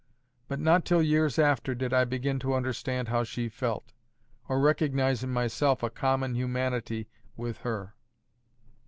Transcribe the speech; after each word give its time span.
But 0.47 0.59
not 0.59 0.83
till 0.83 1.03
years 1.03 1.37
after 1.37 1.75
did 1.75 1.93
I 1.93 2.05
begin 2.05 2.39
to 2.39 2.55
understand 2.55 3.09
how 3.09 3.23
she 3.23 3.49
felt, 3.49 3.93
or 4.49 4.59
recognize 4.59 5.23
in 5.23 5.29
myself 5.29 5.83
a 5.83 5.91
common 5.91 6.33
humanity 6.33 7.07
with 7.37 7.57
her. 7.59 7.93